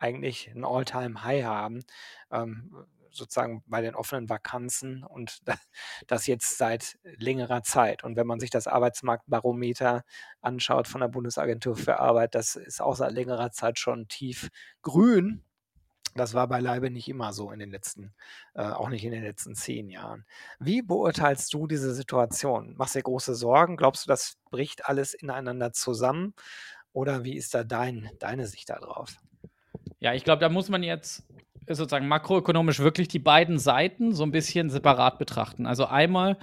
[0.00, 1.84] eigentlich ein All-Time-High haben.
[2.32, 2.74] Ähm,
[3.12, 5.40] sozusagen bei den offenen Vakanzen und
[6.06, 8.04] das jetzt seit längerer Zeit.
[8.04, 10.04] Und wenn man sich das Arbeitsmarktbarometer
[10.40, 14.48] anschaut von der Bundesagentur für Arbeit, das ist auch seit längerer Zeit schon tief
[14.82, 15.44] grün.
[16.16, 18.12] Das war beileibe nicht immer so in den letzten,
[18.54, 20.26] äh, auch nicht in den letzten zehn Jahren.
[20.58, 22.74] Wie beurteilst du diese Situation?
[22.76, 23.76] Machst du dir große Sorgen?
[23.76, 26.34] Glaubst du, das bricht alles ineinander zusammen?
[26.92, 29.16] Oder wie ist da dein, deine Sicht darauf?
[30.00, 31.22] Ja, ich glaube, da muss man jetzt
[31.78, 35.66] sozusagen makroökonomisch wirklich die beiden Seiten so ein bisschen separat betrachten.
[35.66, 36.38] Also einmal,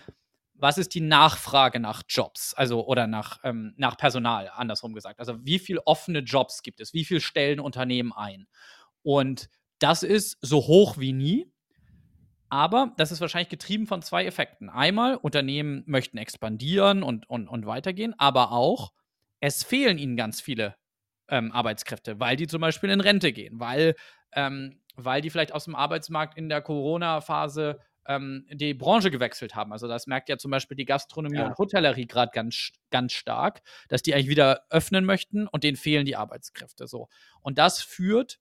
[0.53, 5.19] was ist die Nachfrage nach Jobs, also oder nach, ähm, nach Personal, andersrum gesagt.
[5.19, 8.47] Also wie viele offene Jobs gibt es, wie viel stellen Unternehmen ein?
[9.03, 11.51] Und das ist so hoch wie nie.
[12.49, 14.69] Aber das ist wahrscheinlich getrieben von zwei Effekten.
[14.69, 18.93] Einmal, Unternehmen möchten expandieren und, und, und weitergehen, aber auch,
[19.41, 20.75] es fehlen ihnen ganz viele
[21.29, 23.95] ähm, Arbeitskräfte, weil die zum Beispiel in Rente gehen, weil
[24.31, 29.71] ähm, weil die vielleicht aus dem Arbeitsmarkt in der Corona-Phase ähm, die Branche gewechselt haben.
[29.71, 31.47] Also das merkt ja zum Beispiel die Gastronomie ja.
[31.47, 36.05] und Hotellerie gerade ganz, ganz stark, dass die eigentlich wieder öffnen möchten und denen fehlen
[36.05, 36.87] die Arbeitskräfte.
[36.87, 37.09] So.
[37.41, 38.39] Und das führt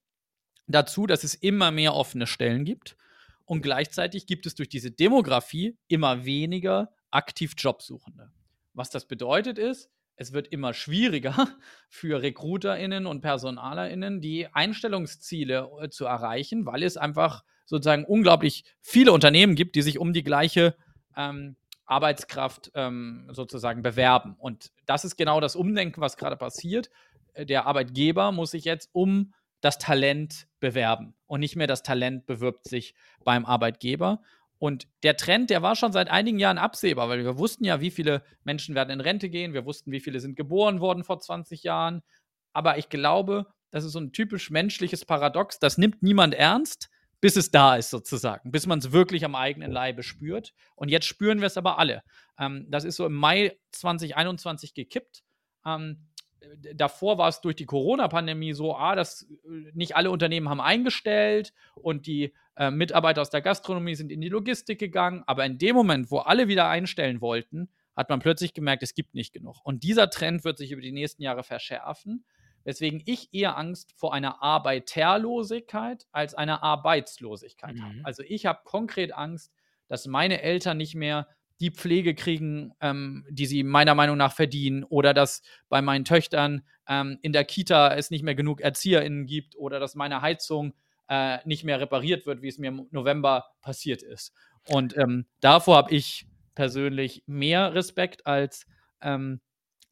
[0.66, 2.96] dazu, dass es immer mehr offene Stellen gibt.
[3.44, 8.32] Und gleichzeitig gibt es durch diese Demografie immer weniger aktiv Jobsuchende.
[8.72, 11.48] Was das bedeutet ist, es wird immer schwieriger
[11.88, 19.12] für RecruiterInnen und PersonalerInnen, die Einstellungsziele äh, zu erreichen, weil es einfach sozusagen unglaublich viele
[19.12, 20.76] Unternehmen gibt, die sich um die gleiche
[21.16, 24.34] ähm, Arbeitskraft ähm, sozusagen bewerben.
[24.38, 26.90] Und das ist genau das Umdenken, was gerade passiert.
[27.34, 32.26] Äh, der Arbeitgeber muss sich jetzt um das Talent bewerben und nicht mehr das Talent
[32.26, 34.22] bewirbt sich beim Arbeitgeber.
[34.58, 37.90] Und der Trend, der war schon seit einigen Jahren absehbar, weil wir wussten ja, wie
[37.90, 41.62] viele Menschen werden in Rente gehen, wir wussten, wie viele sind geboren worden vor 20
[41.62, 42.02] Jahren.
[42.52, 46.88] Aber ich glaube, das ist so ein typisch menschliches Paradox, das nimmt niemand ernst,
[47.20, 50.54] bis es da ist sozusagen, bis man es wirklich am eigenen Leibe spürt.
[50.74, 52.02] Und jetzt spüren wir es aber alle.
[52.38, 55.22] Ähm, das ist so im Mai 2021 gekippt.
[55.66, 56.08] Ähm,
[56.74, 61.52] davor war es durch die Corona-Pandemie so, ah, dass äh, nicht alle Unternehmen haben eingestellt
[61.74, 65.22] und die äh, Mitarbeiter aus der Gastronomie sind in die Logistik gegangen.
[65.26, 69.14] Aber in dem Moment, wo alle wieder einstellen wollten, hat man plötzlich gemerkt, es gibt
[69.14, 69.56] nicht genug.
[69.64, 72.24] Und dieser Trend wird sich über die nächsten Jahre verschärfen,
[72.64, 77.82] weswegen ich eher Angst vor einer Arbeiterlosigkeit als einer Arbeitslosigkeit mhm.
[77.82, 77.94] habe.
[78.04, 79.52] Also ich habe konkret Angst,
[79.88, 81.28] dass meine Eltern nicht mehr
[81.60, 86.62] die Pflege kriegen, ähm, die sie meiner Meinung nach verdienen, oder dass bei meinen Töchtern
[86.88, 90.74] ähm, in der Kita es nicht mehr genug ErzieherInnen gibt, oder dass meine Heizung
[91.08, 94.32] äh, nicht mehr repariert wird, wie es mir im November passiert ist.
[94.68, 98.66] Und ähm, davor habe ich persönlich mehr Respekt als
[99.00, 99.40] ähm,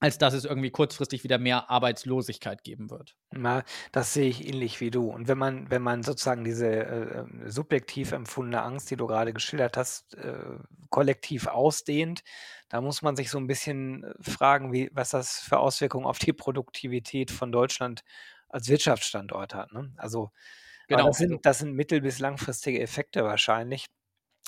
[0.05, 3.17] als dass es irgendwie kurzfristig wieder mehr Arbeitslosigkeit geben wird.
[3.31, 5.09] Na, das sehe ich ähnlich wie du.
[5.11, 9.33] Und wenn man, wenn man sozusagen diese äh, ähm, subjektiv empfundene Angst, die du gerade
[9.33, 10.59] geschildert hast, äh,
[10.91, 12.23] kollektiv ausdehnt,
[12.69, 16.19] da muss man sich so ein bisschen äh, fragen, wie, was das für Auswirkungen auf
[16.19, 18.03] die Produktivität von Deutschland
[18.49, 19.73] als Wirtschaftsstandort hat.
[19.73, 19.93] Ne?
[19.97, 20.31] Also,
[20.87, 21.07] genau.
[21.07, 23.87] Das sind, das sind mittel- bis langfristige Effekte wahrscheinlich.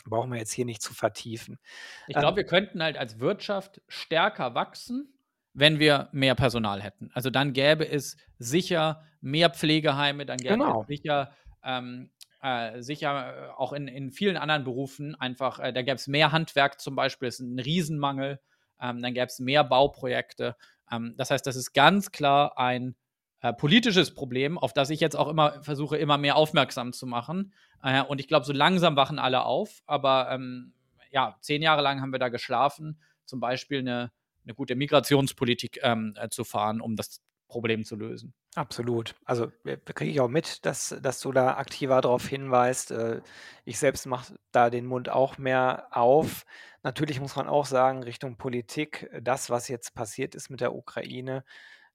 [0.04, 1.58] Brauchen wir jetzt hier nicht zu vertiefen.
[2.06, 5.15] Ich glaube, ähm, wir könnten halt als Wirtschaft stärker wachsen,
[5.56, 7.10] wenn wir mehr Personal hätten.
[7.14, 10.82] Also dann gäbe es sicher mehr Pflegeheime, dann gäbe genau.
[10.82, 11.32] es sicher,
[11.64, 12.10] ähm,
[12.42, 16.30] äh, sicher äh, auch in, in vielen anderen Berufen einfach, äh, da gäbe es mehr
[16.30, 18.38] Handwerk zum Beispiel, ist ein Riesenmangel,
[18.80, 20.56] ähm, dann gäbe es mehr Bauprojekte.
[20.92, 22.94] Ähm, das heißt, das ist ganz klar ein
[23.40, 27.54] äh, politisches Problem, auf das ich jetzt auch immer versuche, immer mehr aufmerksam zu machen.
[27.82, 30.74] Äh, und ich glaube, so langsam wachen alle auf, aber ähm,
[31.10, 33.00] ja, zehn Jahre lang haben wir da geschlafen.
[33.24, 34.12] Zum Beispiel eine
[34.46, 38.35] eine gute Migrationspolitik ähm, äh, zu fahren, um das Problem zu lösen.
[38.54, 39.14] Absolut.
[39.24, 42.90] Also kriege ich auch mit, dass, dass du da aktiver darauf hinweist.
[42.90, 43.20] Äh,
[43.64, 46.44] ich selbst mache da den Mund auch mehr auf.
[46.82, 51.44] Natürlich muss man auch sagen, Richtung Politik, das, was jetzt passiert ist mit der Ukraine,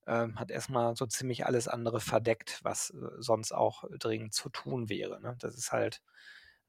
[0.06, 4.88] äh, hat erstmal so ziemlich alles andere verdeckt, was äh, sonst auch dringend zu tun
[4.88, 5.20] wäre.
[5.20, 5.36] Ne?
[5.40, 6.02] Das ist halt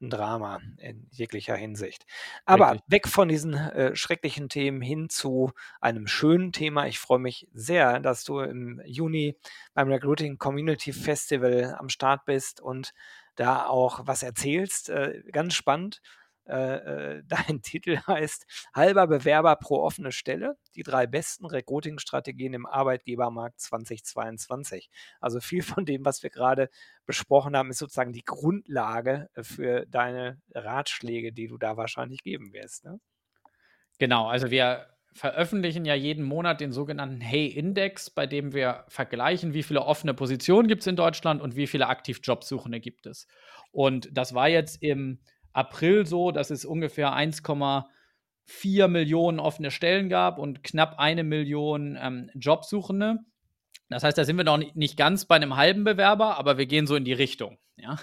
[0.04, 2.06] ein Drama in jeglicher Hinsicht.
[2.44, 2.90] Aber Richtig.
[2.90, 6.86] weg von diesen äh, schrecklichen Themen hin zu einem schönen Thema.
[6.86, 9.36] Ich freue mich sehr, dass du im Juni
[9.74, 12.92] beim Recruiting Community Festival am Start bist und
[13.36, 14.90] da auch was erzählst.
[14.90, 16.00] Äh, ganz spannend.
[16.46, 22.66] Äh, äh, dein Titel heißt Halber Bewerber pro offene Stelle, die drei besten Recruiting-Strategien im
[22.66, 24.90] Arbeitgebermarkt 2022.
[25.20, 26.68] Also viel von dem, was wir gerade
[27.06, 32.84] besprochen haben, ist sozusagen die Grundlage für deine Ratschläge, die du da wahrscheinlich geben wirst.
[32.84, 33.00] Ne?
[33.98, 39.62] Genau, also wir veröffentlichen ja jeden Monat den sogenannten Hey-Index, bei dem wir vergleichen, wie
[39.62, 43.28] viele offene Positionen gibt es in Deutschland und wie viele aktiv Jobsuchende gibt es.
[43.70, 45.20] Und das war jetzt im
[45.54, 52.30] April so, dass es ungefähr 1,4 Millionen offene Stellen gab und knapp eine Million ähm,
[52.34, 53.20] Jobsuchende.
[53.94, 56.88] Das heißt, da sind wir noch nicht ganz bei einem halben Bewerber, aber wir gehen
[56.88, 57.96] so in die Richtung, ja?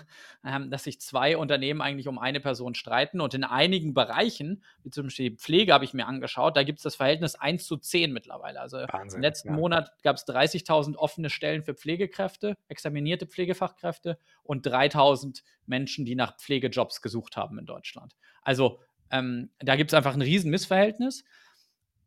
[0.45, 3.19] ähm, dass sich zwei Unternehmen eigentlich um eine Person streiten.
[3.19, 6.83] Und in einigen Bereichen, wie zum Beispiel Pflege, habe ich mir angeschaut, da gibt es
[6.83, 8.61] das Verhältnis 1 zu 10 mittlerweile.
[8.61, 9.55] Also Wahnsinn, im letzten ja.
[9.55, 16.37] Monat gab es 30.000 offene Stellen für Pflegekräfte, examinierte Pflegefachkräfte und 3.000 Menschen, die nach
[16.37, 18.15] Pflegejobs gesucht haben in Deutschland.
[18.43, 18.79] Also
[19.11, 21.25] ähm, da gibt es einfach ein Riesenmissverhältnis.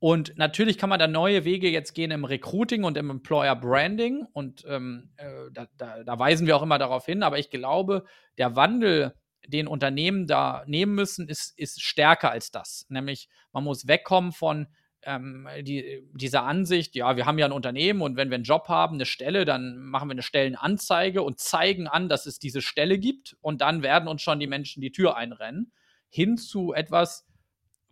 [0.04, 4.26] Und natürlich kann man da neue Wege jetzt gehen im Recruiting und im Employer Branding.
[4.34, 7.22] Und ähm, äh, da, da, da, weisen wir auch immer darauf hin.
[7.22, 8.04] Aber ich glaube,
[8.36, 9.14] der Wandel,
[9.48, 12.84] den Unternehmen da nehmen müssen, ist, ist stärker als das.
[12.90, 14.66] Nämlich, man muss wegkommen von
[15.04, 18.68] ähm, die, dieser Ansicht, ja, wir haben ja ein Unternehmen und wenn wir einen Job
[18.68, 22.98] haben, eine Stelle, dann machen wir eine Stellenanzeige und zeigen an, dass es diese Stelle
[22.98, 23.38] gibt.
[23.40, 25.72] Und dann werden uns schon die Menschen die Tür einrennen.
[26.10, 27.24] Hin zu etwas,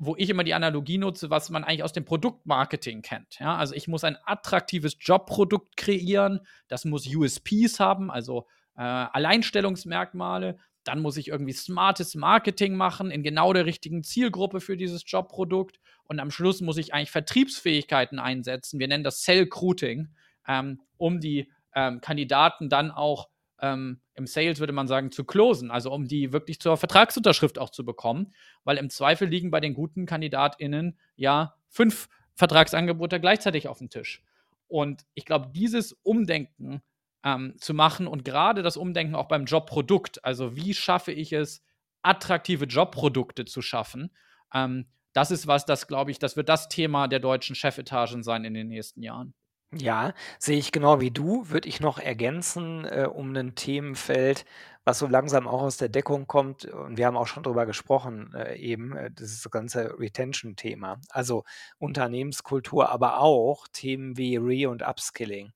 [0.05, 3.38] wo ich immer die Analogie nutze, was man eigentlich aus dem Produktmarketing kennt.
[3.38, 3.55] Ja?
[3.55, 10.59] Also ich muss ein attraktives Jobprodukt kreieren, das muss USPs haben, also äh, Alleinstellungsmerkmale.
[10.83, 15.79] Dann muss ich irgendwie smartes Marketing machen in genau der richtigen Zielgruppe für dieses Jobprodukt.
[16.03, 18.81] Und am Schluss muss ich eigentlich Vertriebsfähigkeiten einsetzen.
[18.81, 20.09] Wir nennen das Cell-Cruiting,
[20.49, 23.29] ähm, um die ähm, Kandidaten dann auch
[23.62, 27.70] ähm, im Sales würde man sagen, zu closen, also um die wirklich zur Vertragsunterschrift auch
[27.70, 33.79] zu bekommen, weil im Zweifel liegen bei den guten KandidatInnen ja fünf Vertragsangebote gleichzeitig auf
[33.79, 34.22] dem Tisch.
[34.66, 36.83] Und ich glaube, dieses Umdenken
[37.25, 41.62] ähm, zu machen und gerade das Umdenken auch beim Jobprodukt, also wie schaffe ich es,
[42.03, 44.11] attraktive Jobprodukte zu schaffen,
[44.53, 48.44] ähm, das ist was, das glaube ich, das wird das Thema der deutschen Chefetagen sein
[48.44, 49.35] in den nächsten Jahren.
[49.75, 51.49] Ja, sehe ich genau wie du.
[51.49, 54.45] Würde ich noch ergänzen, äh, um 'nen Themenfeld,
[54.85, 58.35] was so langsam auch aus der Deckung kommt und wir haben auch schon drüber gesprochen,
[58.35, 61.01] äh, eben, äh, dieses ganze Retention-Thema.
[61.09, 61.45] Also,
[61.79, 65.53] Unternehmenskultur, aber auch Themen wie Re und Upskilling.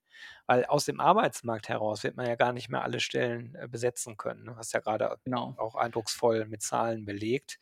[0.46, 4.16] Weil aus dem Arbeitsmarkt heraus wird man ja gar nicht mehr alle Stellen, äh, besetzen
[4.16, 4.56] können, ne?
[4.56, 5.54] Hast ja grade Genau.
[5.58, 7.58] auch eindrucksvoll mit Zahlen belegt.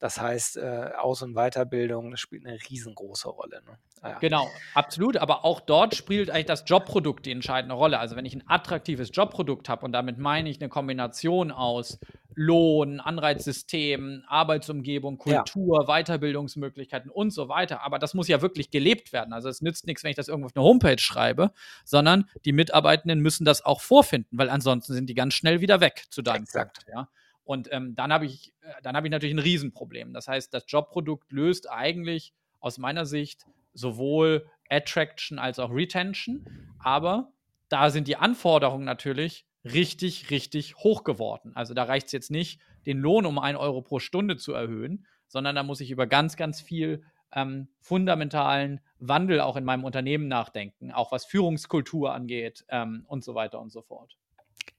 [0.00, 3.78] Das heißt, äh, Aus und Weiterbildung, spielt 'ne riesengroße Rolle, ne?
[4.02, 4.22] Ah ja.
[4.22, 7.98] Genau, absolut, aber auch dort spielt eigentlich das Jobprodukt die entscheidende Rolle.
[7.98, 11.98] Also, wenn ich 'n attraktives Jobprodukt habe und damit meine ich 'ne Kombination aus
[12.34, 15.50] Lohn, Anreizsystem, Arbeitsumgebung, Ja.
[15.56, 17.82] Kultur, Weiterbildungsmöglichkeiten und so weiter.
[17.82, 19.32] Aber das muss ja wirklich gelebt werden.
[19.32, 21.52] Also, es nützt nix, wenn ich das irgendwo auf 'ne Homepage schreibe,
[21.86, 26.04] sondern die Mitarbeitenden müssen das auch vorfinden, weil ansonsten sind die ganz schnell wieder weg
[26.10, 26.86] zu deinem Punkt, Exakt.
[26.86, 27.08] ja?
[27.44, 30.12] Und, ähm, dann habe ich äh, dann habe ich natürlich 'n Riesenproblem.
[30.12, 36.44] Das heißt, das Jobprodukt löst eigentlich aus meiner Sicht sowohl Attraction als auch Retention,
[36.78, 37.32] aber
[37.68, 41.52] da sind die Anforderungen natürlich richtig, richtig hoch geworden.
[41.54, 45.54] Also, da reicht's jetzt nicht, den Lohn um 1 € pro Stunde zu erhöhen, sondern
[45.56, 50.90] da muss ich über ganz, ganz viel, ähm, fundamentalen Wandel auch in meinem Unternehmen nachdenken,
[50.92, 54.14] auch was Führungskultur angeht, ähm, und so weiter und so fort.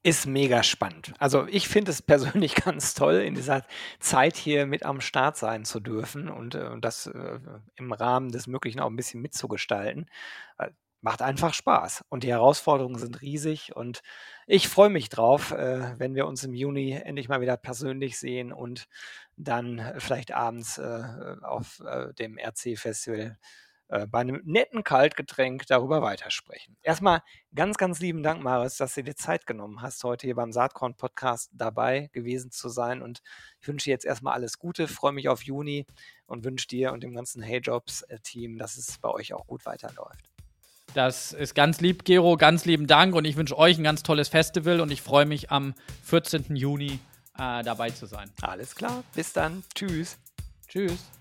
[0.03, 1.13] Ist mega spannend.
[1.19, 3.63] Also, ich finde es persönlich ganz toll, in dieser
[3.99, 7.39] Zeit hier mit am Start sein zu dürfen und, äh, das, äh,
[7.75, 10.09] im Rahmen des Möglichen auch 'n bisschen mitzugestalten.
[10.57, 10.69] Äh,
[11.01, 14.01] macht einfach Spaß und die Herausforderungen sind riesig und
[14.47, 18.51] ich freue mich drauf, äh, wenn wir uns im Juni endlich mal wieder persönlich sehen
[18.53, 18.85] und
[19.35, 21.03] dann vielleicht abends, äh,
[21.41, 23.37] auf, äh, dem RC-Festival,
[23.91, 26.77] äh, bei 'nem netten Kaltgetränk darüber weitersprechen.
[26.81, 27.21] Erst mal
[27.53, 31.51] ganz, ganz lieben Dank, Marius, dass du dir Zeit genommen hast, heute hier beim Saatkorn-Podcast
[31.53, 33.21] dabei gewesen zu sein und
[33.59, 35.85] ich wünsche dir jetzt erst mal alles Gute, freue mich auf Juni
[36.25, 39.65] und wünsche dir und dem ganzen HeyJobs, äh, Team, dass es bei euch auch gut
[39.65, 40.29] weiterläuft.
[40.93, 44.29] Das ist ganz lieb, Gero, ganz lieben Dank und ich wünsche euch 'n ganz tolles
[44.29, 45.73] Festival und ich freue mich, am
[46.03, 46.55] 14.
[46.55, 46.99] Juni,
[47.37, 48.29] äh, dabei zu sein.
[48.41, 49.63] Alles klar, bis dann.
[49.75, 50.17] Tschüss.
[50.67, 51.20] Tschüss.